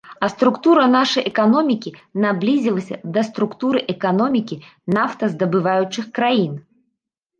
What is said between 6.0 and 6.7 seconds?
краін.